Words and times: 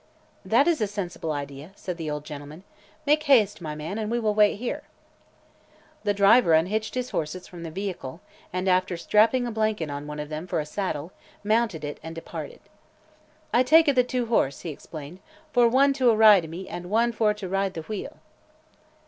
"That 0.43 0.67
is 0.67 0.81
a 0.81 0.87
sensible 0.87 1.31
idea," 1.31 1.73
said 1.75 1.97
the 1.97 2.09
old 2.09 2.25
gentleman. 2.25 2.63
"Make 3.05 3.21
haste, 3.21 3.61
my 3.61 3.75
man, 3.75 3.99
and 3.99 4.09
we 4.09 4.17
will 4.19 4.33
wait 4.33 4.55
here." 4.55 4.85
The 6.03 6.13
driver 6.15 6.53
unhitched 6.53 6.95
his 6.95 7.11
horses 7.11 7.45
from 7.45 7.61
the 7.61 7.69
vehicle 7.69 8.19
and 8.51 8.67
after 8.67 8.97
strapping 8.97 9.45
a 9.45 9.51
blanket 9.51 9.91
on 9.91 10.07
one 10.07 10.19
of 10.19 10.29
them 10.29 10.47
for 10.47 10.59
a 10.59 10.65
saddle 10.65 11.11
mounted 11.43 11.83
it 11.83 11.99
and 12.01 12.15
departed. 12.15 12.61
"I 13.53 13.61
take 13.61 13.87
a 13.87 13.93
the 13.93 14.03
two 14.03 14.25
horse," 14.25 14.61
he 14.61 14.69
explained, 14.71 15.19
"for 15.53 15.69
one 15.69 15.93
to 15.93 16.11
ride 16.15 16.45
a 16.45 16.47
me, 16.47 16.67
an' 16.67 16.89
one 16.89 17.11
for 17.11 17.35
to 17.35 17.47
ride 17.47 17.77
a 17.77 17.81
the 17.81 17.85
wheel." 17.85 18.17